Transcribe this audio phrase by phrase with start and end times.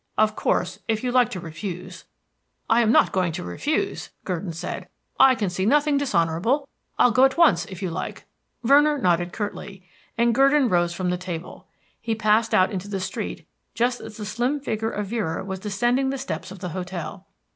[0.17, 2.05] Of course, if you like to refuse"
[2.71, 4.87] "I am not going to refuse," Gurdon said.
[5.19, 6.67] "I can see nothing dishonorable.
[6.97, 8.25] I'll go at once, if you like."
[8.63, 9.87] Venner nodded curtly,
[10.17, 11.67] and Gurdon rose from the table.
[12.01, 16.09] He passed out into the street just as the slim figure of Vera was descending
[16.09, 17.27] the steps of the hotel.